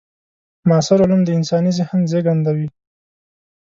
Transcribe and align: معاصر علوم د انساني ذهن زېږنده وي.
معاصر 0.67 0.99
علوم 1.05 1.21
د 1.25 1.29
انساني 1.37 1.71
ذهن 1.77 1.99
زېږنده 2.11 2.51
وي. 2.57 2.67